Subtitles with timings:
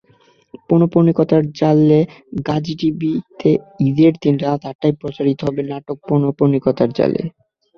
[0.67, 3.51] পৌনঃপুনিকতার জালেগাজী টিভিতে
[3.87, 7.21] ঈদের দিন রাত আটটায় প্রচারিত হবে নাটক পৌনঃপুনিকতার জালে।